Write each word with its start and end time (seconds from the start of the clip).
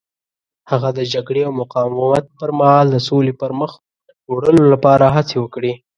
هغه 0.71 0.89
د 0.97 0.99
جګړې 1.13 1.41
او 1.47 1.53
مقاومت 1.61 2.23
پر 2.39 2.49
مهال 2.59 2.87
د 2.91 2.97
سولې 3.07 3.33
پرمخ 3.41 3.71
وړلو 4.33 4.63
لپاره 4.73 5.05
هڅې 5.15 5.35
وکړې. 5.39 5.73